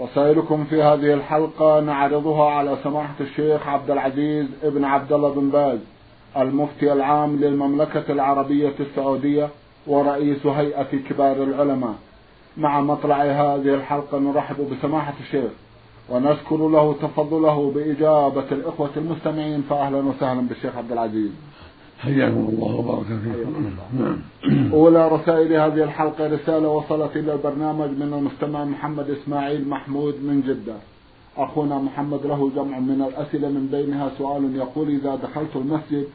[0.00, 5.78] رسائلكم في هذه الحلقة نعرضها على سماحة الشيخ عبد العزيز ابن عبد الله بن باز
[6.36, 9.48] المفتي العام للمملكة العربية السعودية
[9.86, 11.94] ورئيس هيئة كبار العلماء.
[12.56, 15.50] مع مطلع هذه الحلقة نرحب بسماحة الشيخ
[16.08, 21.30] ونشكر له تفضله بإجابة الإخوة المستمعين فأهلا وسهلا بالشيخ عبد العزيز.
[21.98, 23.70] حياكم الله وبارك فيكم.
[23.98, 24.18] نعم.
[24.72, 30.76] أولى رسائل هذه الحلقة رسالة وصلت إلى البرنامج من المستمع محمد إسماعيل محمود من جدة.
[31.36, 36.06] أخونا محمد له جمع من الأسئلة من بينها سؤال يقول إذا دخلت المسجد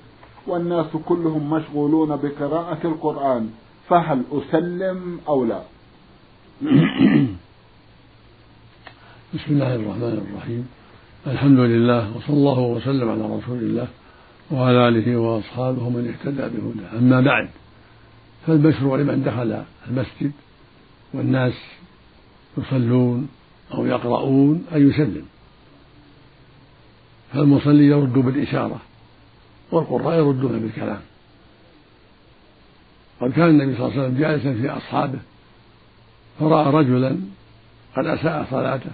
[0.47, 3.49] والناس كلهم مشغولون بقراءة القرآن
[3.89, 5.61] فهل أسلم أو لا؟
[9.33, 10.67] بسم الله الرحمن الرحيم.
[11.27, 13.87] الحمد لله وصلى الله وسلم على رسول الله.
[14.51, 16.99] وعلى آله وأصحابه ومن اهتدى بهداه.
[16.99, 17.49] أما بعد
[18.47, 20.31] فالمشروع لمن دخل المسجد
[21.13, 21.53] والناس
[22.57, 23.29] يصلون
[23.73, 25.25] أو يقرؤون أن يسلم.
[27.33, 28.81] فالمصلي يرد بالإشارة
[29.71, 31.01] والقراء يردون بالكلام.
[33.21, 35.19] قد كان النبي صلى الله عليه وسلم جالسا في أصحابه
[36.39, 37.17] فرأى رجلا
[37.97, 38.91] قد أساء صلاته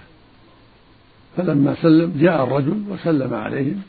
[1.36, 3.82] فلما سلم جاء الرجل وسلم عليهم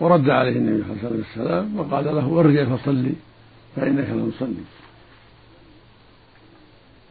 [0.00, 3.12] ورد عليه النبي صلى الله عليه وسلم وقال له ارجع فصلي
[3.76, 4.64] فإنك لم تصلي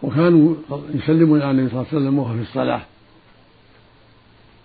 [0.04, 0.56] وكانوا
[0.94, 2.82] يسلمون على النبي صلى الله عليه وسلم وهو في الصلاة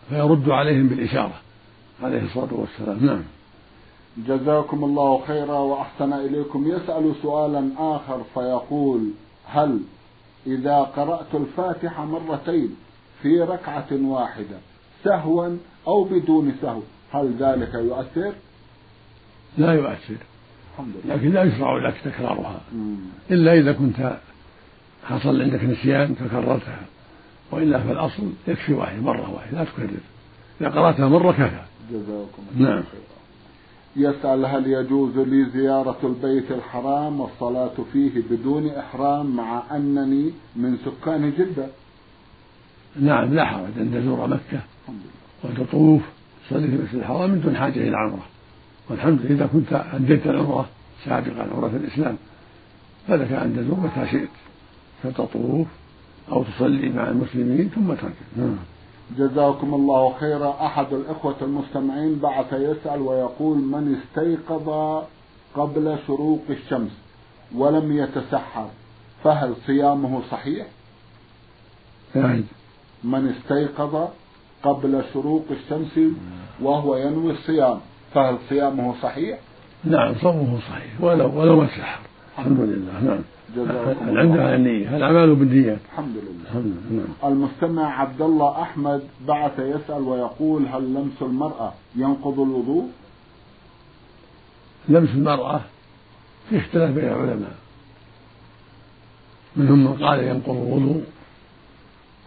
[0.09, 1.35] فيرد عليهم بالإشارة
[2.03, 3.07] عليه الصلاة والسلام.
[3.07, 3.23] نعم.
[4.27, 6.69] جزاكم الله خيرا وأحسن إليكم.
[6.69, 9.11] يسأل سؤالا آخر فيقول
[9.47, 9.81] هل
[10.47, 12.77] إذا قرأت الفاتحة مرتين
[13.23, 14.59] في ركعة واحدة
[15.05, 15.57] سهوا
[15.87, 16.81] أو بدون سهو؟
[17.13, 18.33] هل ذلك يؤثر؟
[19.59, 20.17] لا يؤثر.
[20.73, 21.15] الحمد لله.
[21.15, 22.61] لكن لا يشرع لك تكرارها.
[23.31, 24.19] إلا إذا كنت
[25.05, 26.81] حصل عندك نسيان فكررتها
[27.51, 29.91] وإلا فالأصل يكفي واحد مرة واحدة لا تكرر.
[30.61, 31.63] إذا قرأتها مرة كفى.
[31.91, 32.83] جزاكم الله نعم.
[33.97, 41.33] يسأل هل يجوز لي زيارة البيت الحرام والصلاة فيه بدون إحرام مع أنني من سكان
[41.39, 41.67] جدة؟
[43.01, 43.79] نعم لا حرج.
[43.81, 44.61] أن تزور مكة
[45.45, 46.03] وتطوف
[46.47, 48.27] تصلي في المسجد الحرام من دون حاجة إلى عمرة.
[48.91, 50.67] والحمد لله إذا كنت أديت العمرة
[51.05, 52.17] سابقا عمرة الإسلام.
[53.09, 54.29] فلك أن تزور متى شئت
[55.03, 55.67] فتطوف
[56.33, 58.57] أو تصلي مع المسلمين ثم ترجع نعم.
[59.19, 60.67] جزاكم الله خيرا.
[60.67, 64.69] أحد الإخوة المستمعين بعث يسأل ويقول من استيقظ
[65.55, 66.91] قبل شروق الشمس
[67.55, 68.69] ولم يتسحر
[69.25, 70.67] فهل صيامه صحيح؟
[72.15, 72.45] يعني
[73.05, 74.09] من استيقظ
[74.63, 76.01] قبل شروق الشمس
[76.61, 77.81] وهو ينوي الصيام
[78.15, 79.39] فهل صيامه صحيح؟
[79.85, 81.99] نعم صومه صحيح ولو ولو ما تسحر
[82.39, 83.23] الحمد لله نعم.
[84.09, 86.43] هل عندها النية الأعمال بالنيات؟ الحمد لله.
[86.49, 87.33] الحمد لله نعم.
[87.33, 92.89] المستمع عبد الله أحمد بعث يسأل ويقول هل لمس المرأة ينقض الوضوء؟
[94.89, 95.61] لمس المرأة؟
[96.51, 97.55] في اختلاف بين العلماء.
[99.57, 101.03] منهم من قال ينقض الوضوء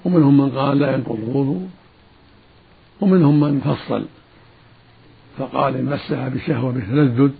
[0.06, 1.68] ومنهم من قال لا ينقض الوضوء.
[3.02, 4.06] ومنهم من فصل.
[5.38, 7.32] فقال إن مسها بشهوة بتلذذ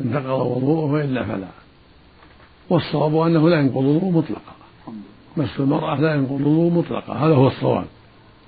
[0.00, 1.48] انتقض وضوءه وإلا فلا.
[2.70, 4.52] والصواب أنه لا ينقض الوضوء مطلقا.
[5.36, 7.12] مس المرأة لا ينقض الوضوء مطلقا.
[7.12, 7.86] هذا هو الصواب.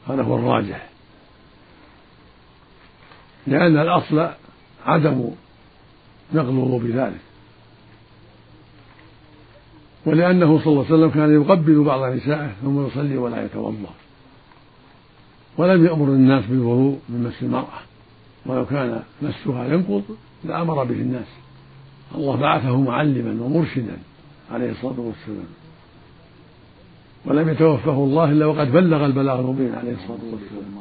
[0.08, 0.88] هذا هو الراجح.
[3.46, 4.28] لأن الأصل
[4.86, 5.30] عدم
[6.32, 7.20] نقض الوضوء بذلك.
[10.06, 14.03] ولأنه صلى الله عليه وسلم كان يقبل بعض نسائه ثم يصلي ولا يتوضأ.
[15.58, 17.80] ولم يأمر الناس بالوضوء من مس المرأة.
[18.46, 20.02] ولو كان مسها ينقض
[20.44, 21.28] لأمر به الناس.
[22.14, 23.96] الله بعثه معلما ومرشدا
[24.52, 25.46] عليه الصلاة والسلام.
[27.24, 30.74] ولم يتوفه الله إلا وقد بلغ البلاغ المبين عليه الصلاة والسلام.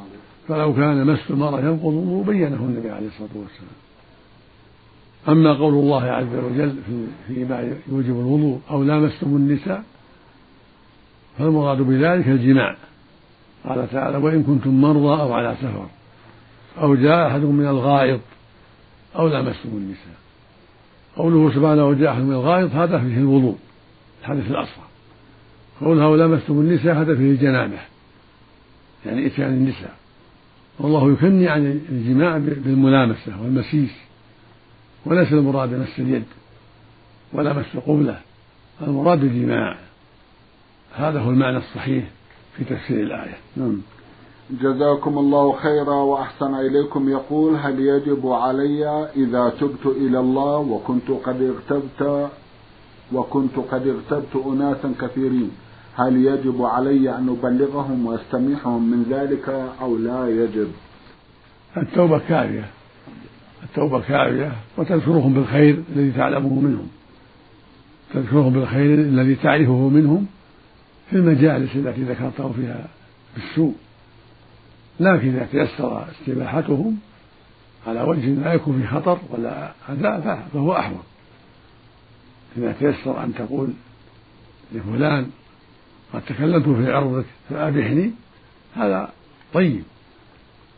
[0.47, 3.77] فلو كان مس المرأة ينقض بينه النبي عليه الصلاة والسلام.
[5.27, 9.83] أما قول الله عز وجل في فيما يوجب الوضوء أو لامستم النساء
[11.37, 12.75] فالمراد بذلك الجماع.
[13.65, 15.87] قال تعالى وإن كنتم مرضى أو على سفر
[16.77, 18.19] أو جاء أحد من الغائط
[19.15, 20.23] أو لامستم النساء
[21.15, 23.57] قوله سبحانه وجاء أحد من الغائط هذا فيه الوضوء
[24.21, 24.83] الحدث الأصغر.
[25.81, 27.79] قوله أو لامستم النساء هذا فيه الجنابة
[29.05, 29.95] يعني إتيان النساء.
[30.79, 33.91] والله يكني عن الجماع بالملامسة والمسيس
[35.05, 36.23] وليس المراد مس اليد
[37.33, 38.19] ولا مس القبلة
[38.81, 39.77] المراد الجماع.
[40.95, 42.03] هذا هو المعنى الصحيح.
[42.57, 43.37] في تفسير الآية.
[43.55, 43.81] نعم.
[44.61, 47.09] جزاكم الله خيرا وأحسن إليكم.
[47.09, 52.29] يقول هل يجب علي إذا تبت إلى الله وكنت قد اغتبت
[53.13, 55.51] وكنت قد اغتبت أناسا كثيرين
[55.95, 59.49] هل يجب علي أن أبلغهم وأستميحهم من ذلك
[59.81, 60.71] أو لا يجب؟
[61.77, 62.65] التوبة كافية.
[63.63, 66.87] التوبة كافية وتذكرهم بالخير الذي تعلمه منهم.
[68.13, 70.27] تذكرهم بالخير الذي تعرفه منهم
[71.09, 72.87] في المجالس التي ذكرته فيها
[73.35, 73.75] بالسوء
[74.99, 76.97] لكن إذا تيسر استباحتهم
[77.87, 81.03] على وجه لا يكون في خطر ولا أذى فهو أحوط.
[82.57, 83.69] إذا تيسر أن تقول
[84.71, 85.29] لفلان
[86.13, 88.11] قد تكلمت في عرضك فأبحني
[88.75, 89.09] هذا
[89.53, 89.83] طيب.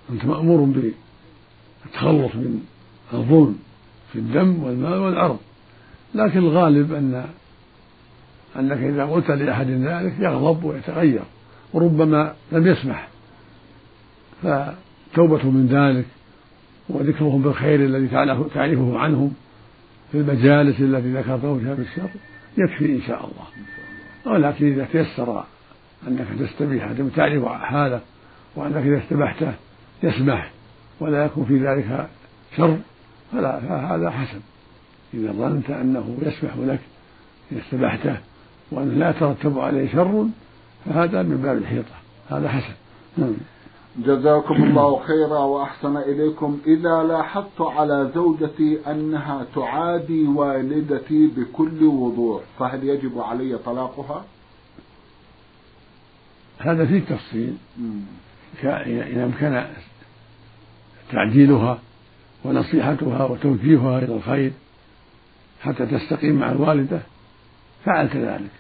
[0.10, 2.66] أنت مأمور بالتخلص من
[3.13, 3.60] الظلم
[4.13, 5.39] في الدم والمال والعرض
[6.16, 7.30] لكن الغالب أن
[8.59, 11.23] أنك إذا قلت لأحد ذلك يغضب ويتغير
[11.73, 13.07] وربما لم يسمح.
[14.43, 16.05] فتوبة من ذلك
[16.89, 18.07] وذكرهم بالخير الذي
[18.53, 19.33] تعرفه عنهم
[20.11, 22.09] في المجالس التي ذكرته فيها بالشر
[22.57, 23.45] يكفي إن شاء الله.
[24.25, 25.43] ولكن إذا تيسر
[26.07, 28.01] أنك تستبيح تعرف حاله
[28.55, 29.53] وأنك إذا استبحته
[30.03, 30.51] يسمح
[30.99, 32.07] ولا يكون في ذلك
[32.57, 32.77] شر
[33.31, 34.39] فلا فهذا حسن.
[35.13, 36.79] إذا ظننت أنه يسمح لك
[37.51, 38.17] إذا استبحته
[38.71, 40.27] وأنه لا يترتب عليه شر
[40.85, 41.95] فهذا من باب الحيطة.
[42.29, 42.73] هذا حسن.
[43.17, 43.33] نعم.
[43.97, 46.59] جزاكم الله خيرا وأحسن إليكم.
[46.67, 54.25] إذا لاحظت على زوجتي أنها تعادي والدتي بكل وضوح فهل يجب علي طلاقها؟
[56.59, 57.57] هذا فيه تفصيل.
[58.63, 59.63] اذا امكن
[61.12, 61.79] تعديلها
[62.45, 64.51] ونصيحتها وتوجيهها إلى الخير
[65.62, 67.01] حتى تستقيم مع الوالدة
[67.85, 68.51] فعل كذلك.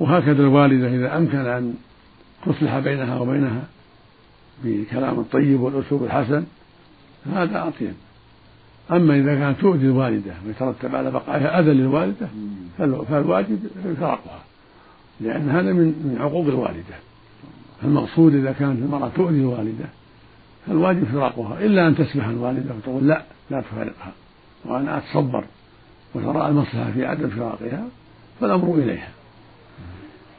[0.00, 1.74] وهكذا الوالدة إذا أمكن أن
[2.46, 3.64] تصلح بينها وبينها
[4.64, 6.44] بالكلام الطيب والأسلوب الحسن
[7.26, 7.94] هذا أطيب
[8.90, 12.28] أما إذا كانت تؤذي الوالدة ويترتب على بقائها أذى للوالدة
[12.78, 13.58] فالواجب
[14.00, 14.42] فراقها
[15.20, 16.94] لأن هذا من من عقوق الوالدة.
[17.84, 19.84] المقصود إذا كانت المرأة تؤذي الوالدة
[20.66, 24.12] فالواجب فراقها إلا أن تسمح الوالدة وتقول لا لا تفارقها
[24.64, 25.44] وأنا أتصبر.
[26.14, 27.84] وترى المصلحة في عدم فراقها
[28.40, 29.08] فالأمر إليها.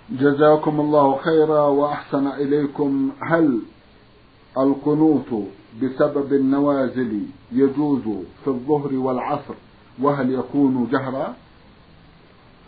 [0.09, 3.11] جزاكم الله خيرا وأحسن إليكم.
[3.19, 3.59] هل
[4.57, 5.47] القنوت
[5.81, 7.19] بسبب النوازل
[7.51, 8.01] يجوز
[8.43, 9.53] في الظهر والعصر
[10.01, 11.33] وهل يكون جهرا؟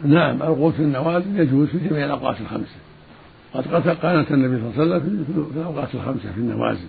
[0.04, 2.75] نعم القنوت في النوازل يجوز في جميع الأوقات الخمسة.
[3.54, 6.88] قد قانت النبي صلى الله عليه وسلم في الأوقات الخمسة في النوازل.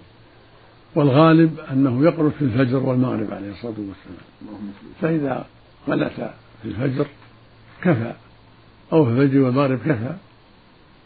[0.95, 4.73] والغالب أنه يقنط في الفجر والمغرب عليه الصلاة والسلام.
[5.01, 5.47] فإذا
[5.87, 6.11] قنت
[6.63, 7.07] في الفجر
[7.83, 8.13] كفى.
[8.93, 10.17] أو في الفجر والمغرب كفى.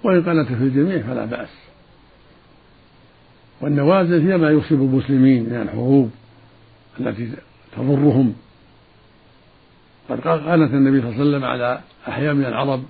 [0.05, 1.49] وإن قنت في الجميع فلا بأس.
[3.61, 6.11] والنوازل هي ما يصيب المسلمين من الحروب
[7.01, 7.33] التي
[7.77, 8.35] تضرهم.
[10.09, 12.85] قد قالت النبي صلى الله عليه وسلم على أحياء من العرب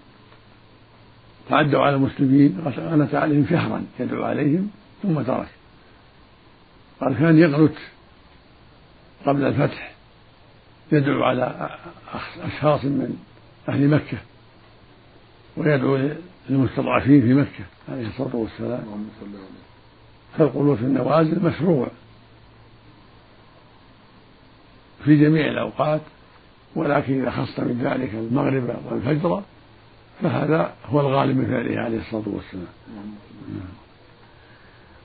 [1.49, 4.71] تعدوا على المسلمين غنت عليهم شهرا يدعو عليهم
[5.03, 5.49] ثم ترك.
[7.01, 7.73] قال كان يغلط
[9.27, 9.93] قبل الفتح
[10.93, 11.71] يدعو على
[12.41, 13.17] أشخاص من
[13.69, 14.19] أهل مكة
[15.57, 15.99] ويدعو
[16.49, 18.83] للمستضعفين في مكة عليه الصلاة والسلام.
[20.39, 21.89] فالقنوت في النوازل مشروع
[25.05, 26.01] في جميع الأوقات
[26.77, 29.43] ولكن إذا خص من ذلك المغرب والفجر
[30.23, 32.67] فهذا هو الغالب من فعله عليه الصلاة والسلام.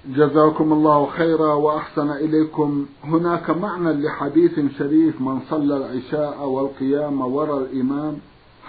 [0.07, 2.85] جزاكم الله خيرا وأحسن إليكم.
[3.03, 8.17] هناك معنى لحديث شريف من صلى العشاء والقيام وراء الإمام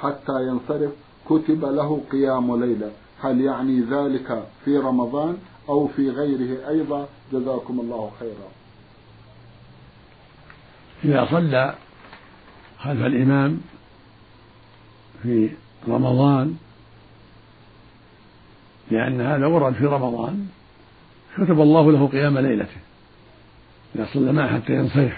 [0.00, 0.90] حتى ينصرف.
[1.28, 2.90] كتب له قيام ليلة.
[3.20, 5.36] هل يعني ذلك في رمضان
[5.68, 8.48] أو في غيره أيضا؟ جزاكم الله خيرا.
[11.04, 11.74] إذا صلى
[12.78, 13.60] خلف الإمام
[15.22, 15.50] في
[15.88, 16.56] رمضان
[18.90, 20.46] لأن هذا ورد في رمضان
[21.36, 22.76] كتب الله له قيام ليلته.
[23.96, 25.16] إذا صلى معه حتى ينصرف.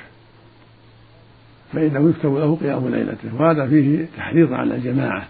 [1.72, 3.34] فإنه يكتب له قيام ليلته.
[3.34, 5.28] وهذا فيه تحريض على الجماعة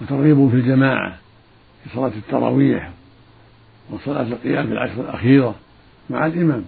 [0.00, 1.18] وترغيب في الجماعة
[1.84, 2.90] في صلاة التراويح
[3.90, 5.54] وصلاة القيام في العشر الأخيرة
[6.10, 6.64] مع الإمام.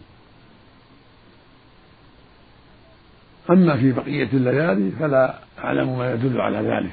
[3.51, 6.93] أما في بقية الليالي فلا أعلم ما يدل على ذلك.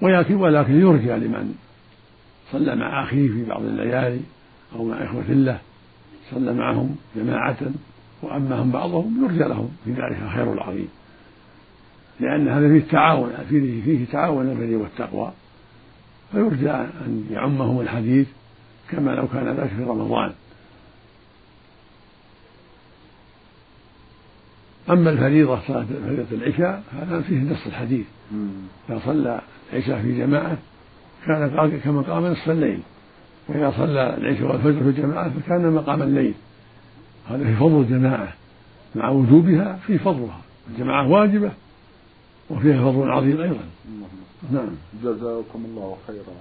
[0.00, 1.54] ولكن ولكن يرجى لمن
[2.52, 4.20] صلى مع أخيه في بعض الليالي
[4.74, 5.60] أو مع إخوة الله
[6.30, 7.56] صلى معهم جماعة
[8.22, 10.88] وأماهم بعضهم يرجى لهم في ذلك الخير العظيم.
[12.20, 15.32] لأن هذا فيه تعاون فيه, فيه تعاون البر والتقوى.
[16.32, 18.28] فيرجى أن يعمهم الحديث
[18.90, 20.32] كما لو كان ذلك في رمضان.
[24.90, 28.06] أما الفريضة صلاة فريضة العشاء هذا فيه نص الحديث.
[28.90, 29.40] إذا صلى
[29.72, 30.58] العشاء في جماعة
[31.26, 32.80] كان كما قام نصف الليل.
[33.50, 36.34] وإذا صلى العشاء والفجر في جماعة فكان مقام الليل.
[37.28, 38.32] هذا في فضل الجماعة
[38.94, 40.40] مع وجوبها في فضلها.
[40.70, 41.50] الجماعة واجبة
[42.50, 43.64] وفيها فضل عظيم أيضا.
[44.52, 44.70] نعم.
[45.04, 46.36] جزاكم الله خيرا.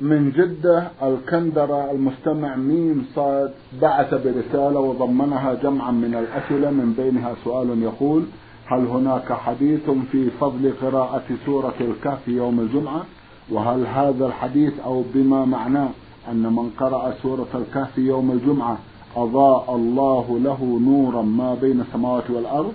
[0.00, 7.82] من جدة الكندرة المستمع ميم صاد بعث برسالة وضمنها جمعا من الأسئلة من بينها سؤال
[7.82, 8.22] يقول
[8.66, 13.04] هل هناك حديث في فضل قراءة سورة الكهف يوم الجمعة؟
[13.50, 15.88] وهل هذا الحديث أو بما معناه
[16.30, 18.78] أن من قرأ سورة الكهف يوم الجمعة
[19.16, 22.72] أضاء الله له نورا ما بين السماوات والأرض؟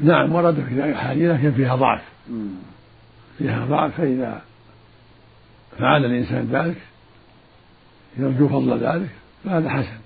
[0.00, 2.02] نعم ورد في ذلك أحاديث لكن فيها ضعف.
[3.38, 4.42] فيها ضعف فإذا
[5.78, 6.76] فعل الإنسان ذلك
[8.18, 9.10] يرجو فضل ذلك
[9.44, 9.98] فهذا حسن.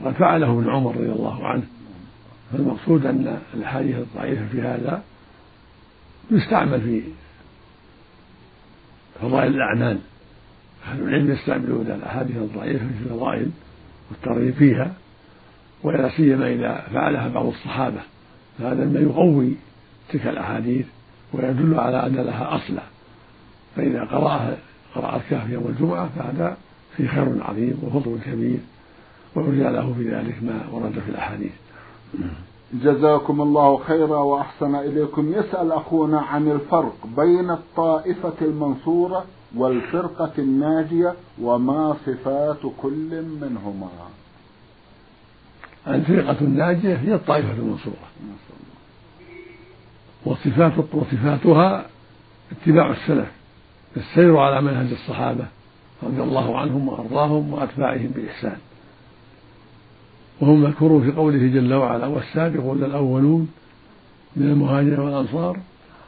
[0.00, 1.62] وقد فعله ابن عمر رضي الله عنه.
[2.52, 5.02] فالمقصود أن الأحاديث الضعيفة في هذا
[6.30, 7.02] يستعمل في
[9.20, 9.98] فضائل الأعمال.
[10.86, 13.50] أهل العلم يستعملون الأحاديث الضعيفة في الفضائل
[14.10, 14.94] والترغيب فيها
[15.82, 18.00] ولا سيما إذا فعلها بعض الصحابة.
[18.58, 19.54] فهذا مما يقوي
[20.12, 20.86] تلك الأحاديث
[21.32, 22.82] ويدل على أن لها أصلا
[23.76, 24.56] فإذا قرأها
[24.94, 26.56] قرأ الكهف يوم الجمعة فهذا
[26.96, 28.58] فيه خير عظيم وفضل كبير
[29.34, 31.52] ويرجى له في ذلك ما ورد في الأحاديث.
[32.82, 35.32] جزاكم الله خيرا وأحسن إليكم.
[35.32, 39.24] يسأل أخونا عن الفرق بين الطائفة المنصورة
[39.56, 43.88] والفرقة الناجية وما صفات كل منهما.
[45.88, 47.94] الفرقة الناجية هي الطائفة المنصورة.
[50.26, 51.86] وصفات وصفاتها
[52.52, 53.32] اتباع السلف
[53.96, 55.46] السير على منهج الصحابة
[56.02, 58.56] رضي الله عنهم وأرضاهم وأتباعهم بإحسان.
[60.40, 63.48] وهم مذكورون في قوله جل وعلا والسابقون الأولون
[64.36, 65.58] من المهاجرين والأنصار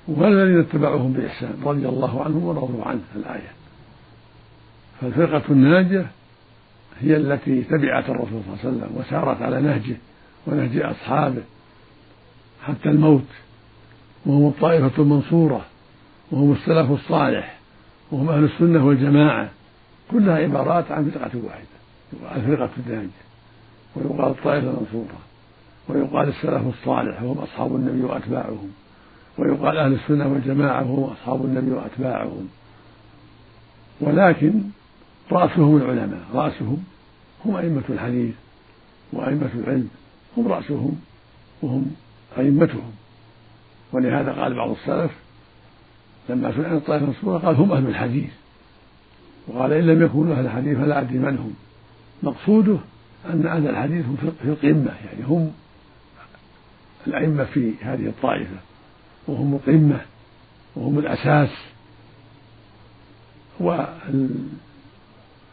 [0.08, 3.50] والذين اتبعوهم بإحسان رضي الله عنهم ورضوا عنه الآية.
[5.00, 6.06] فالفرقة الناجية
[7.00, 9.96] هي التي تبعت الرسول صلى الله عليه وسلم وسارت على نهجه
[10.46, 11.42] ونهج أصحابه
[12.62, 13.26] حتى الموت.
[14.26, 15.64] وهم الطائفة المنصورة
[16.30, 17.58] وهم السلف الصالح
[18.12, 19.50] وهم أهل السنة والجماعة.
[20.10, 21.66] كلها عبارات عن فرقة واحدة
[22.12, 23.25] يقال فرقة الناجية.
[23.96, 25.18] ويقال الطائفة المنصورة
[25.88, 28.70] ويقال السلف الصالح وهم أصحاب النبي وأتباعهم
[29.38, 32.48] ويقال أهل السنة والجماعة وهم أصحاب النبي وأتباعهم.
[34.00, 34.62] ولكن
[35.32, 36.84] رأسهم العلماء رأسهم
[37.44, 38.34] هم أئمة الحديث
[39.12, 39.88] وأئمة العلم
[40.36, 41.00] هم رأسهم
[41.62, 41.94] وهم
[42.38, 42.92] أئمتهم.
[43.92, 45.10] ولهذا قال بعض السلف
[46.28, 48.30] لما سئل عن الطائفة المنصورة قال هم أهل الحديث.
[49.48, 51.54] وقال إن لم يكونوا أهل الحديث فلا أدري من هم.
[52.22, 52.78] مقصوده
[53.32, 55.52] أن أهل الحديث هم في القمة يعني هم
[57.06, 58.56] الأئمة في هذه الطائفة
[59.28, 60.00] وهم القمة
[60.76, 61.50] وهم الأساس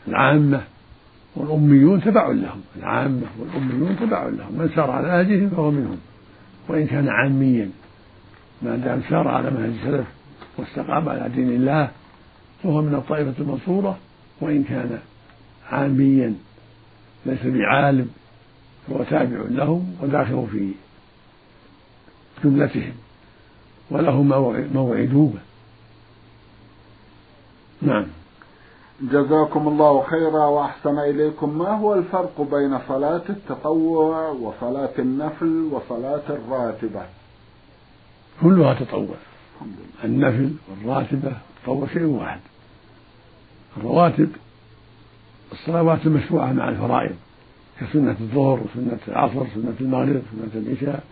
[0.08, 0.62] والعامة
[1.36, 5.98] والأميون تبع لهم العامة والأميون تبع لهم من سار على نهجهم فهو منهم
[6.68, 7.70] وإن كان عاميا
[8.62, 10.08] ما دام سار على منهج السلف
[10.58, 11.90] واستقام على دين الله
[12.64, 13.98] فهو من الطائفة المنصورة
[14.42, 15.00] وإن كان
[15.72, 16.36] عاميا
[17.26, 18.10] ليس بعالم
[18.88, 20.72] فهو تابع لهم وداخل في
[22.44, 22.94] جملتهم
[23.92, 24.22] وله
[24.74, 25.34] موعدوه
[27.82, 28.06] نعم.
[29.02, 31.58] جزاكم الله خيرا وأحسن إليكم.
[31.58, 37.02] ما هو الفرق بين صلاة التطوع وصلاة النفل وصلاة الراتبة؟
[38.42, 39.16] كلها تطوع.
[40.04, 42.40] النفل والراتبة التطوع شيء واحد.
[43.78, 44.30] الرواتب
[45.54, 47.16] الصلوات المشروعة مع الفرائض
[47.80, 51.04] كسنة الظهر وسنة العصر سنة المغرب سنة العشاء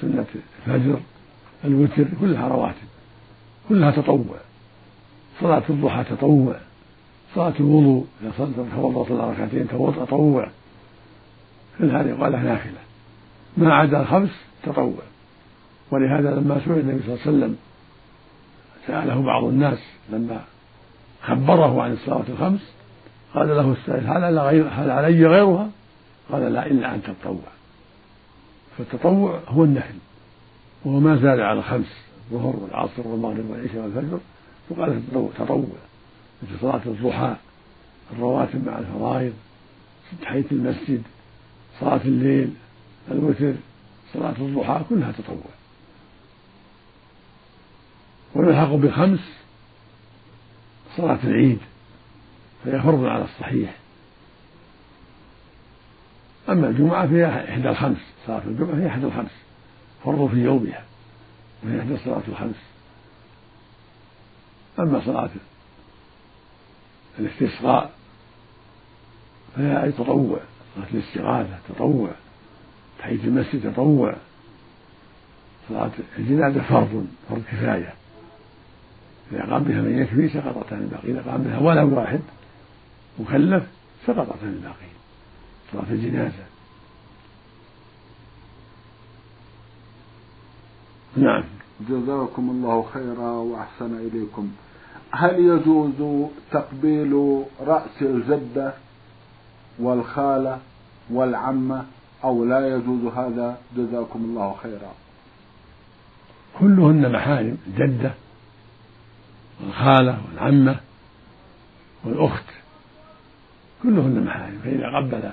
[0.00, 0.26] سنة
[0.66, 1.00] الفجر
[1.64, 2.88] الوتر كلها رواتب.
[3.68, 4.36] كلها تطوع.
[5.40, 6.56] صلاة الضحى تطوع.
[7.34, 8.32] صلاة الوضوء إذا
[8.76, 10.48] توضأ صلى ركعتين تطوع.
[11.78, 12.78] كل هذه يقال لها نافلة
[13.56, 14.30] ما عدا الخمس
[14.62, 15.02] تطوع.
[15.90, 17.56] ولهذا لما سئل النبي صلى الله عليه وسلم
[18.86, 19.78] سأله بعض الناس
[20.10, 20.44] لما
[21.22, 22.72] خبره عن الصلاة الخمس
[23.34, 25.70] قال له السائل هل, هل علي غيرها؟
[26.32, 27.52] قال لا إلا أن تتطوع.
[28.78, 29.94] فالتطوع هو النفل
[30.84, 31.96] وهو ما زال على الخمس
[32.32, 34.20] الظهر والعصر والمغرب والعشاء والفجر.
[34.70, 35.02] يقال
[35.38, 35.66] تطوع.
[36.42, 37.36] مثل صلاة الضحى
[38.12, 39.32] الرواتب مع الفرائض
[40.22, 41.02] تحية المسجد
[41.80, 42.54] صلاة الليل
[43.10, 43.54] الوتر
[44.14, 45.50] صلاة الضحى كلها تطوع.
[48.34, 49.20] ويلحق بخمس
[50.96, 51.58] صلاة العيد.
[52.64, 53.76] فهي فرض على الصحيح.
[56.48, 59.30] أما الجمعة فهي إحدى الخمس صلاة الجمعة هي إحدى الخمس
[60.04, 60.84] فرض في يومها
[61.62, 62.56] وهي إحدى الصلاة الخمس.
[64.78, 65.30] أما صلاة
[67.18, 67.90] الاستسقاء
[69.56, 70.40] فهي أي تطوع
[70.76, 72.10] صلاة الاستغاثة تطوع
[72.98, 74.14] تحية المسجد تطوع.
[75.68, 77.94] صلاة الجنازة فرض فرض كفاية.
[79.32, 82.20] إذا قام بها من يكفي سقطت عن الباقي إذا قام بها ولو واحد
[83.18, 83.66] مكلف
[84.06, 84.88] سقطت عن الباقي
[85.72, 86.44] صلاة الجنازة.
[91.16, 91.44] نعم.
[91.80, 94.50] جزاكم الله خيرا وأحسن إليكم.
[95.10, 98.74] هل يجوز تقبيل رأس الجدة
[99.78, 100.58] والخالة
[101.10, 101.86] والعمة
[102.24, 104.94] أو لا يجوز هذا؟ جزاكم الله خيرا.
[106.58, 107.58] كلهن محارم.
[107.66, 108.14] الجدة
[109.60, 110.80] والخالة والعمة
[112.04, 112.57] والأخت.
[113.82, 115.30] كلهن محارم فإذا قبل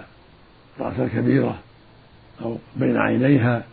[0.79, 1.59] رأس الكبيرة
[2.41, 3.63] أو بين عينيها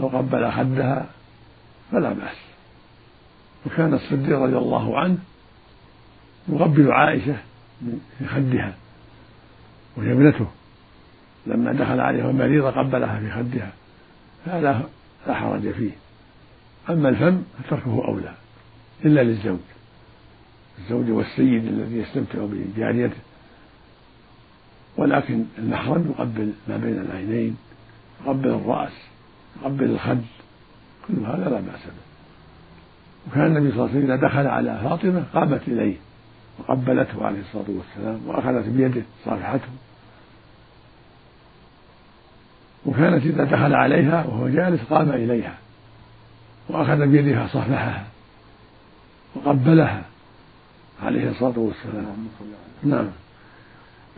[0.00, 1.06] أو قبل خدها
[1.92, 2.36] فلا بأس.
[3.66, 5.18] وكان الصديق رضي الله عنه
[6.48, 7.36] يقبل عائشة
[8.18, 8.74] في خدها
[9.96, 10.46] وهي ابنته.
[11.46, 13.72] لما دخل عليها المريضة قبلها في خدها
[14.46, 14.88] هذا
[15.26, 15.90] لا حرج فيه.
[16.90, 18.34] أما الفم فتركه أولى
[19.04, 19.58] إلا للزوج.
[20.78, 23.16] الزوج والسيد الذي يستمتع بجاريته.
[24.96, 27.56] ولكن المحرم يقبل ما بين العينين
[28.24, 28.92] يقبل الرأس
[29.62, 30.22] يقبل الخد
[31.08, 32.04] كل هذا لا بأس به.
[33.30, 35.96] وكان النبي صلى الله عليه وسلم إذا دخل على فاطمة قامت إليه
[36.58, 39.68] وقبلته عليه الصلاة والسلام وأخذت بيده صافحته
[42.86, 45.58] وكانت إذا دخل عليها وهو جالس قام إليها
[46.68, 48.04] وأخذ بيدها صافحها
[49.34, 50.02] وقبلها
[51.02, 52.28] عليه الصلاة والسلام.
[52.82, 53.08] نعم.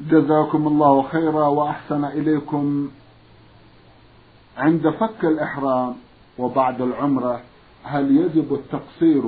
[0.01, 2.91] جزاكم الله خيرا وأحسن إليكم
[4.57, 5.95] عند فك الإحرام
[6.39, 7.41] وبعد العمرة
[7.85, 9.23] هل يجب التقصير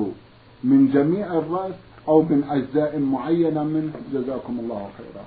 [0.65, 1.75] من جميع الرأس
[2.09, 5.25] أو من أجزاء معينة منه؟ جزاكم الله خيرا.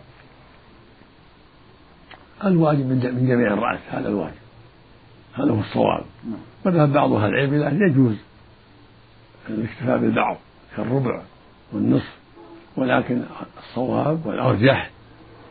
[2.46, 4.42] الواجب من جميع الرأس هذا الواجب
[5.34, 6.04] هذا هو الصواب.
[6.24, 6.40] نعم.
[6.66, 8.16] وذهب بعض أهل العلم إلى يجوز
[9.50, 10.38] الاكتفاء بالبعض
[10.78, 11.22] كالربع
[11.74, 12.18] والنصف
[12.78, 13.22] ولكن
[13.58, 14.90] الصواب والأرجح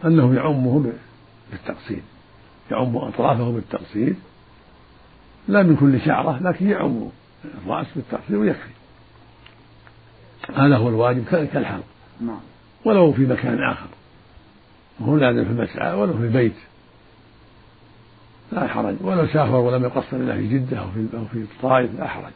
[0.05, 0.93] أنه يعمه
[1.51, 2.03] بالتقصير
[2.71, 4.15] يعم أطرافه بالتقصير.
[5.49, 7.09] لا من كل شعرة لكن يعم
[7.65, 8.71] الرأس بالتقصير ويكفي.
[10.55, 11.85] هذا هو الواجب كالحلق
[12.21, 12.41] نعم.
[12.85, 13.89] ولو في مكان آخر.
[15.01, 16.57] وهو لازم في المسعى ولو في البيت
[18.53, 18.95] لا حرج.
[19.01, 22.33] ولو سافر ولم يقصر إلا في جدة أو في أو في الطائف لا حرج.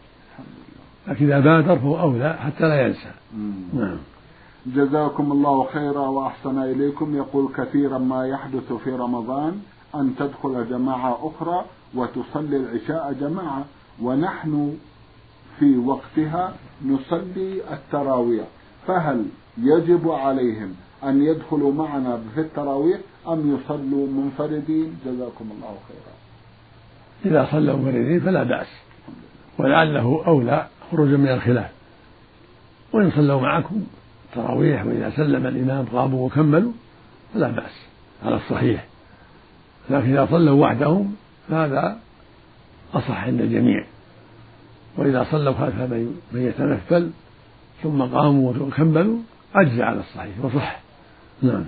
[1.09, 3.11] لكن إذا بادر فهو أولى حتى لا ينسى.
[3.75, 3.99] نعم.
[4.67, 7.17] جزاكم الله خيرا وأحسن إليكم.
[7.17, 9.61] يقول كثيرا ما يحدث في رمضان
[9.95, 13.65] أن تدخل جماعة أخرى وتصلي العشاء جماعة
[14.03, 14.77] ونحن
[15.59, 16.55] في وقتها
[16.87, 18.47] نصلي التراويح.
[18.87, 19.25] فهل
[19.59, 20.75] يجب عليهم
[21.05, 26.15] أن يدخلوا معنا في التراويح أم يصلوا منفردين؟ جزاكم الله خيرا.
[27.25, 28.67] إذا صلوا منفردين فلا بأس
[29.59, 31.71] ولعله أولى خروجا من الخلاف.
[32.93, 33.83] وإن صلوا معكم
[34.37, 36.73] التراويح وإذا سلم الإمام قاموا وكملوا
[37.35, 37.87] فلا بأس
[38.25, 38.85] على الصحيح.
[39.91, 41.15] لكن إذا صلوا وحدهم
[41.49, 41.99] فهذا
[42.95, 43.85] أصح عند الجميع.
[44.99, 45.75] وإذا صلوا خلف
[46.33, 47.11] من يتنفل
[47.83, 49.19] ثم قاموا وكملوا
[49.55, 50.81] أجزى على الصحيح وصح.
[51.43, 51.65] نعم.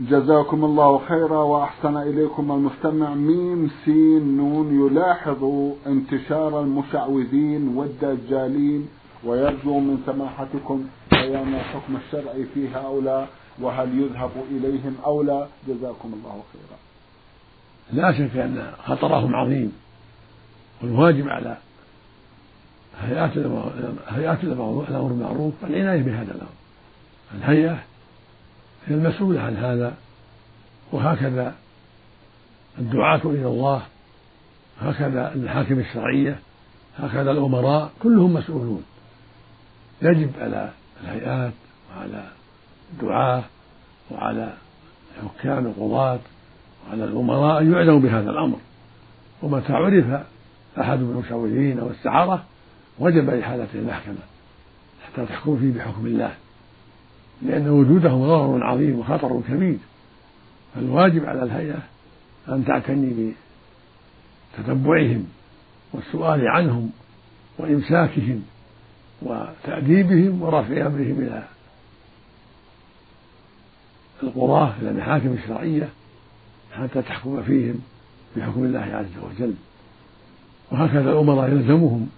[0.00, 3.14] جزاكم الله خيرا وأحسن إليكم المستمع.
[3.14, 5.44] ميم سين نون يلاحظ
[5.86, 8.88] انتشار المشعوذين والدجالين
[9.26, 13.28] ويرجو من سماحتكم بيان الحكم الشرعي في هؤلاء
[13.60, 15.46] وهل يذهب إليهم أو لا.
[15.68, 16.78] جزاكم الله خيرا.
[17.92, 19.72] لا شك أن خطرهم عظيم
[20.82, 21.56] والواجب على
[23.00, 23.30] هيئات
[24.08, 26.56] هيئات الأمر بالمعروف العناية بهذا الأمر.
[27.34, 27.78] الهيئة
[28.86, 29.94] هي المسؤولة عن هذا
[30.92, 31.54] وهكذا
[32.78, 33.82] الدعاة إلى الله
[34.80, 36.38] هكذا المحاكم الشرعية
[36.98, 38.84] هكذا الأمراء كلهم مسؤولون.
[40.02, 40.70] يجب على
[41.04, 41.52] الهيئات
[41.90, 42.24] وعلى
[42.92, 43.44] الدعاة
[44.10, 44.52] وعلى
[45.22, 46.18] الحكام القضاة
[46.86, 48.58] وعلى الأمراء أن يعلموا بهذا الأمر.
[49.42, 50.24] ومتى عرف
[50.80, 52.44] أحد المشوهين أو السحرة
[52.98, 54.16] وجب إحالته المحكمة
[55.06, 56.34] حتى تحكم فيه بحكم الله
[57.42, 59.78] لأن وجودهم ضرر عظيم وخطر كبير.
[60.74, 61.78] فالواجب على الهيئة
[62.48, 63.32] أن تعتني
[64.58, 65.26] بتتبعهم
[65.92, 66.90] والسؤال عنهم
[67.58, 68.42] وإمساكهم
[69.22, 71.42] وتأديبهم ورفع أمرهم إلى
[74.22, 75.88] القراه إلى المحاكم الشرعية
[76.72, 77.74] حتى تحكم فيهم
[78.36, 79.54] بحكم الله عز وجل.
[80.72, 82.08] وهكذا الأمراء يلزمهم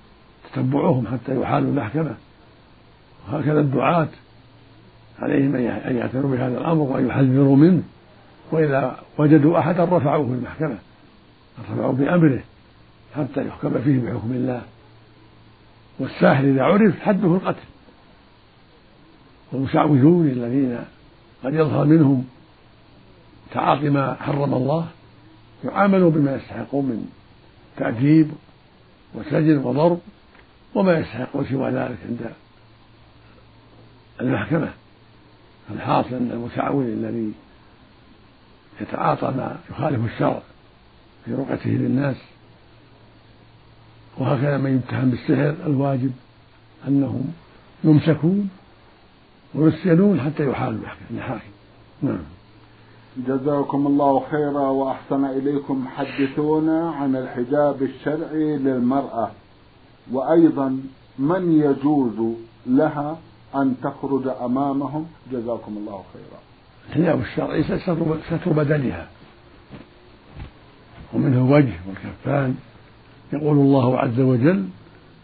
[0.52, 2.14] تتبعهم حتى يحالوا المحكمة.
[3.28, 4.08] وهكذا الدعاة
[5.18, 7.82] عليهم أن يعتنوا بهذا الأمر وأن يحذروا منه.
[8.52, 10.78] وإذا وجدوا أحدا رفعوه المحكمة
[11.60, 12.42] رفعوا بأمره
[13.16, 14.62] حتى يحكم فيه بحكم الله.
[15.98, 17.66] والساحر إذا عرف حده القتل.
[19.52, 20.78] والمشعوذون الذين
[21.44, 22.24] قد يظهر منهم
[23.52, 24.88] تعاطي ما حرم الله
[25.64, 27.10] يعاملوا بما يستحقون من
[27.76, 28.30] تأديب
[29.14, 30.00] وسجن وضرب
[30.74, 32.32] وما يستحقون سوى ذلك عند
[34.20, 34.72] المحكمة.
[35.70, 37.32] الحاصل أن المتعود الذي
[38.80, 40.42] يتعاطى ما يخالف الشرع
[41.24, 42.16] في رقته للناس
[44.18, 46.12] وهكذا من يتهم بالسحر الواجب
[46.88, 47.24] أنهم
[47.84, 48.48] يمسكون
[49.54, 51.40] ويسجنون حتى يحالوا المحاكم
[52.02, 52.18] نعم.
[53.26, 55.88] جزاكم الله خيرا وأحسن إليكم.
[55.96, 59.30] حدثونا عن الحجاب الشرعي للمرأة.
[60.12, 60.80] وأيضا
[61.18, 63.18] من يجوز لها
[63.54, 66.40] أن تخرج أمامهم؟ جزاكم الله خيرا.
[66.88, 67.62] الحجاب الشرعي
[68.26, 69.08] ستر بدنها.
[71.14, 72.56] ومنه الوجه والكفان
[73.32, 74.64] يقول الله عز وجل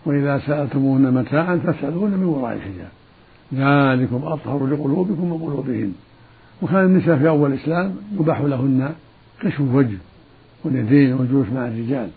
[0.06, 2.90] وإذا سألتموهن متاعا فاسألوهن من وراء الحجاب
[3.54, 5.92] ذلكم أطهر لقلوبكم وقلوبهن.
[6.62, 8.94] وكان النساء في أول الإسلام يباح لهن
[9.40, 9.98] كشف الوجه
[10.64, 12.10] واليدين والجلوس مع الرجال.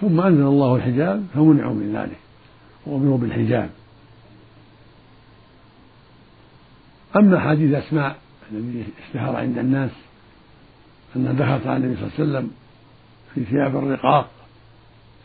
[0.00, 2.18] ثم أنزل الله الحجاب فمنعوا من ذلك
[2.86, 3.70] وأمروا بالحجاب.
[7.16, 8.16] أما حديث أسماء
[8.52, 9.90] الذي اشتهر عند الناس
[11.16, 12.50] أنها دخلت على النبي صلى الله عليه وسلم
[13.34, 14.30] في ثياب الرقاق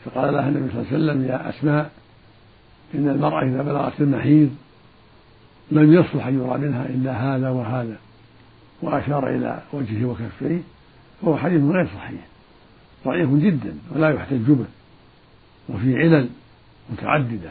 [0.06, 1.92] فقال لها النبي صلى الله عليه وسلم يا أسماء
[2.96, 4.50] إن المرأة إذا بلغت المحيض
[5.72, 7.98] لم يصلح أن يرى منها إلا هذا وهذا
[8.82, 10.62] وأشار إلى وجهه وكفيه
[11.22, 12.22] وهو حديث غير صحيح
[13.06, 14.66] ضعيف جدا ولا يحتج به
[15.70, 16.30] وفي علل
[16.90, 17.50] متعددة.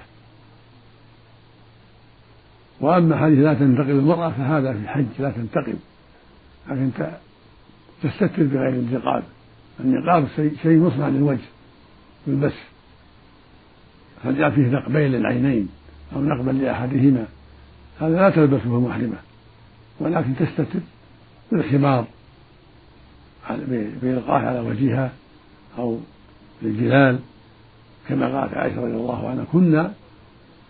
[2.81, 5.79] وأما حديث لا تنتقب المرأة فهذا في الحج لا تنتقب
[6.69, 6.91] لكن
[8.03, 9.23] تستتر بغير انتقاب
[9.81, 10.29] النقاب
[10.63, 11.39] شيء مصنع للوجه.
[12.27, 12.53] يلبس
[14.25, 15.69] فجاء فيه نقبين للعينين
[16.17, 17.27] أو نقبا لأحدهما؟
[18.01, 19.17] هذا لا تلبسه المحرمة
[20.01, 20.81] ولكن تستتر
[21.53, 22.05] بالخمار
[24.03, 25.13] بإلقاه على وجهها
[25.79, 25.99] أو
[26.63, 27.19] بالجلال
[28.09, 29.93] كما قالت عائشة رضي الله عنها كنا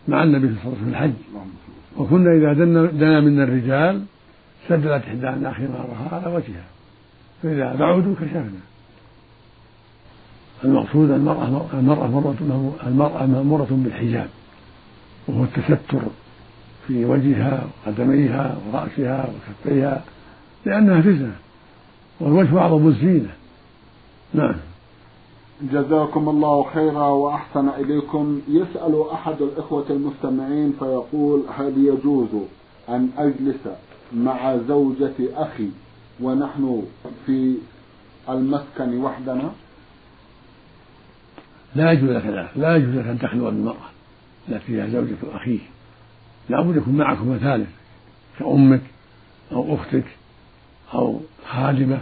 [0.08, 1.12] مع النبي صلى الله عليه وسلم في الحج
[1.96, 2.52] وكنا إذا
[2.90, 4.04] دنا منا الرجال
[4.68, 6.64] سدلت إحدانا خمارها على وجهها
[7.42, 8.60] فإذا بعدوا كشفنا.
[10.64, 12.34] المقصود المرأة المرأة مرة
[12.86, 14.28] المرأة مأمورة بالحجاب
[15.28, 16.00] وهو التستر
[16.86, 20.04] في وجهها وقدميها ورأسها وكفيها
[20.66, 21.32] لأنها فتنة
[22.20, 23.30] والوجه أعظم الزينة.
[24.34, 24.56] نعم.
[25.62, 28.40] جزاكم الله خيرا وأحسن إليكم.
[28.48, 32.28] يسأل أحد الإخوة المستمعين فيقول هل يجوز
[32.88, 33.60] أن أجلس
[34.16, 35.68] مع زوجة أخي
[36.20, 36.82] ونحن
[37.26, 37.54] في
[38.28, 39.50] المسكن وحدنا؟
[41.74, 43.90] لا يجوز لك ذلك لا يجوز لك أن تخلو بالمرأة
[44.48, 45.58] التي هي زوجة أخيه.
[46.48, 47.68] لابد يكون معكم ثالث
[48.38, 48.80] كأمك
[49.52, 50.04] أو أختك
[50.94, 52.00] أو خادمة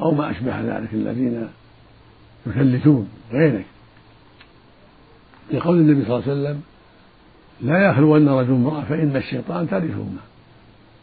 [0.00, 1.48] أو ما أشبه ذلك الذين
[2.46, 3.66] يثلثون غيرك.
[5.52, 6.62] لقول النبي صلى الله عليه وسلم
[7.60, 10.20] لا يخلون رجل امرأة فإن الشيطان ثالثهما.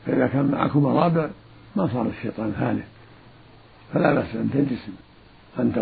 [0.05, 1.29] فإذا كان معكما رابع
[1.75, 2.85] ما صار الشيطان ثالث.
[3.93, 4.89] فلا بأس أن تجلس
[5.59, 5.77] أنت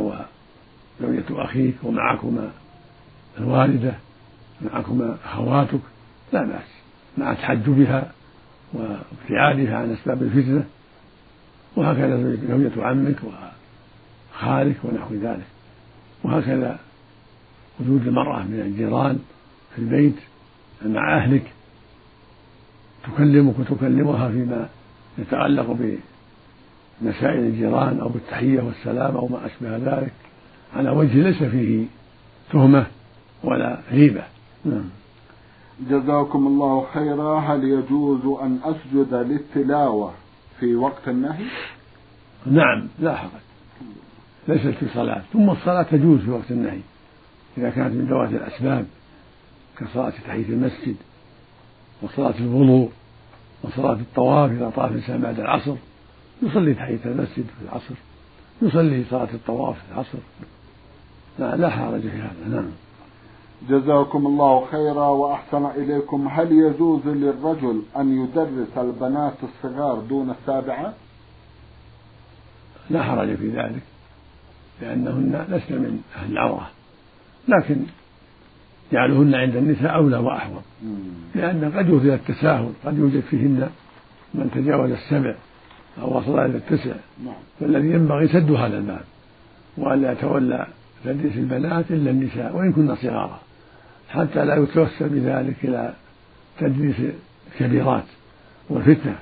[0.99, 2.51] وزوجة أخيك ومعكما
[3.38, 3.93] الوالدة
[4.62, 5.79] معكما أخواتك
[6.34, 6.67] لا بأس.
[7.17, 8.12] مع تحجبها
[8.73, 10.65] وابتعادها عن أسباب الفتنة
[11.75, 13.15] وهكذا زوجة عمك
[14.34, 15.47] وخالك ونحو ذلك.
[16.23, 16.79] وهكذا
[17.79, 19.19] وجود المرأة من الجيران
[19.75, 20.15] في البيت
[20.86, 21.51] مع أهلك.
[23.03, 24.69] تكلمك وتكلمها فيما
[25.17, 25.77] يتعلق
[27.01, 30.13] بمسائل الجيران أو بالتحية والسلام أو ما أشبه ذلك.
[30.75, 31.86] على وجه ليس فيه
[32.51, 32.86] تهمة
[33.43, 34.23] ولا غيبة.
[34.65, 34.89] نعم.
[35.89, 37.39] جزاكم الله خيرا.
[37.39, 40.13] هل يجوز أن أسجد للتلاوة
[40.59, 41.45] في وقت النهي؟
[42.45, 43.29] نعم لا حرج
[44.47, 45.21] ليست في صلاة.
[45.33, 46.79] ثم الصلاة تجوز في وقت النهي.
[47.57, 48.86] إذا كانت من ذوات الأسباب
[49.77, 50.95] كصلاة تحية المسجد
[52.01, 52.91] وصلاة الوضوء
[53.63, 55.75] وصلاة الطواف إذا طاف الإنسان بعد العصر
[56.43, 57.95] يصلي تحية المسجد في العصر.
[58.62, 60.17] يصلي صلاة الطواف في العصر.
[61.39, 62.50] لا, لا حرج في هذا.
[62.50, 62.72] نعم.
[63.69, 66.28] جزاكم الله خيرا وأحسن إليكم.
[66.28, 70.93] هل يجوز للرجل أن يدرس البنات الصغار دون السابعة؟
[72.89, 73.82] لا حرج في ذلك
[74.82, 76.69] لأنهن لسن من أهل العورة
[77.48, 77.78] لكن
[78.91, 80.62] جعلهن عند النساء أولى وأحوط
[81.36, 83.69] لأن قد يوجد التساهل قد يوجد فيهن
[84.34, 85.36] من تجاوز السبع
[86.02, 87.34] أو وصل إلى التسع نعم.
[87.60, 89.04] فالذي ينبغي سد هذا الباب
[89.78, 90.67] وألا يتولى
[91.03, 93.39] تدريس البنات إلا النساء وإن كن صغارا.
[94.09, 95.93] حتى لا يتوسل بذلك إلى
[96.59, 96.95] تدريس
[97.51, 98.03] الكبيرات
[98.69, 99.15] والفتنة.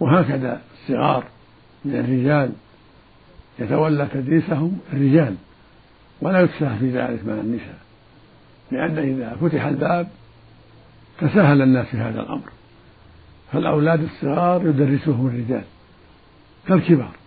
[0.00, 1.24] وهكذا الصغار
[1.84, 2.52] من الرجال
[3.58, 5.34] يتولى تدريسهم الرجال
[6.20, 7.78] ولا يتساهل في ذلك مع النساء.
[8.70, 10.08] لأن إذا فتح الباب
[11.20, 12.50] تساهل الناس في هذا الأمر.
[13.52, 15.64] فالأولاد الصغار يدرسهم الرجال
[16.68, 17.21] كالكبار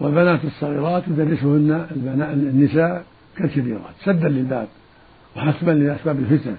[0.00, 1.86] والبنات الصغيرات يدرسهن
[2.52, 3.04] النساء
[3.36, 4.68] كالكبيرات سدا للباب
[5.36, 6.56] وحسبا لأسباب الفتنة.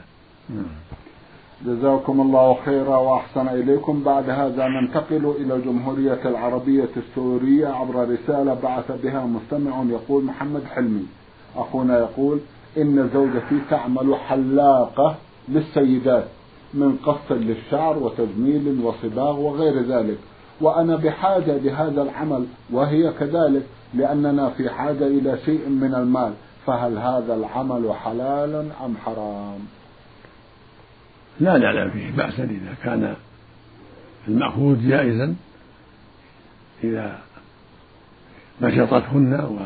[1.65, 4.03] جزاكم الله خيرا وأحسن إليكم.
[4.03, 11.05] بعد هذا ننتقل إلى الجمهورية العربية السورية عبر رسالة بعث بها مستمع يقول محمد حلمي.
[11.55, 12.39] أخونا يقول
[12.77, 15.15] إن زوجتي تعمل حلاقة
[15.49, 16.25] للسيدات
[16.73, 20.17] من قص للشعر وتجميل وصباغ وغير ذلك.
[20.61, 26.33] وأنا بحاجة لهذا العمل وهي كذلك لأننا في حاجة إلى شيء من المال.
[26.65, 29.59] فهل هذا العمل حلال أم حرام؟
[31.39, 33.15] لا نعلم فيه بأسا إذا كان
[34.27, 35.35] المأخوذ جائزا
[36.83, 37.19] إذا
[38.61, 39.57] نشطتهن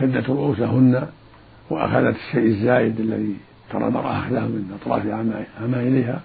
[0.00, 1.08] وكدت رؤوسهن
[1.70, 3.36] وأخذت الشيء الزايد الذي
[3.70, 5.06] ترى المرأة أخذه من أطراف
[5.60, 6.20] عمايلها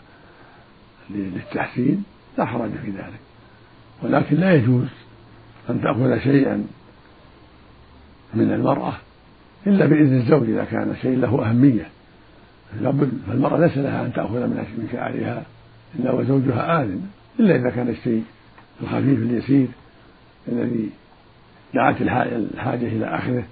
[1.10, 2.04] للتحسين
[2.38, 3.27] لا حرج في ذلك.
[4.04, 4.88] ولكن لا يجوز
[5.70, 6.64] أن تأخذ شيئا
[8.34, 8.94] من المرأة
[9.68, 11.88] إلا بإذن الزوج إذا كان شيء له أهمية.
[13.28, 15.44] فالمرأة ليس لها أن تأخذ من شعرها
[16.00, 17.02] إلا وزوجها آذن
[17.40, 18.24] إلا إذا كان الشيء
[18.82, 19.68] الخفيف اليسير
[20.48, 20.90] الذي
[21.74, 23.44] دعت الحاجة إلى أخذه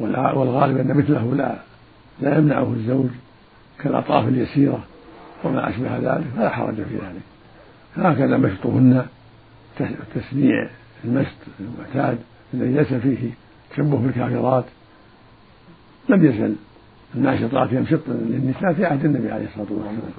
[0.00, 1.56] والغالب أن مثله لا
[2.20, 3.08] لا يمنعه الزوج
[3.82, 4.84] كالأطراف اليسيرة
[5.44, 7.22] وما أشبه ذلك فلا حرج في ذلك.
[7.96, 9.06] هكذا مشطهن
[10.14, 10.70] تسميع
[11.04, 12.18] المشط المعتاد
[12.54, 13.30] الذي ليس فيه
[13.70, 14.64] تشبه بالكافرات
[16.08, 16.54] لم يزل.
[17.14, 20.12] الناشطات يمشطن للنساء في عهد النبي عليه الصلاة والسلام.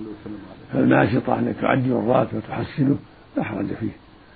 [0.74, 2.98] فالناشطه ان تعجل الرات وتحسنه
[3.38, 3.92] لا حرج فيه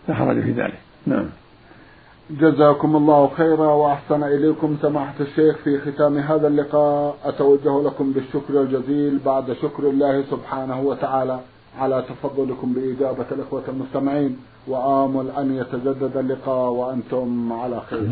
[0.07, 0.79] لا حرج في ذلك.
[1.05, 1.29] نعم.
[2.29, 7.17] جزاكم الله خيرا وأحسن إليكم سماحة الشيخ في ختام هذا اللقاء.
[7.23, 11.39] أتوجه لكم بالشكر الجزيل بعد شكر الله سبحانه وتعالى
[11.79, 14.37] على تفضلكم بإجابة الإخوة المستمعين.
[14.67, 18.07] وآمل أن يتجدد اللقاء وأنتم على خير.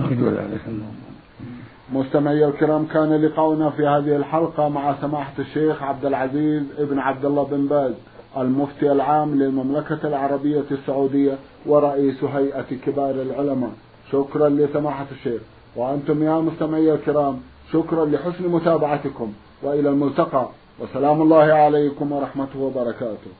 [1.93, 7.43] مستمعي الكرام كان لقاؤنا في هذه الحلقة مع سماحة الشيخ عبد العزيز ابن عبد الله
[7.43, 7.93] بن باز
[8.37, 13.71] المفتي العام للمملكة العربية السعودية ورئيس هيئة كبار العلماء.
[14.11, 15.41] شكرا لسماحة الشيخ.
[15.75, 17.39] وأنتم يا مستمعي الكرام
[17.73, 19.33] شكرا لحسن متابعتكم.
[19.63, 20.49] وإلى الملتقى.
[20.79, 23.31] وسلام الله عليكم ورحمته وبركاته.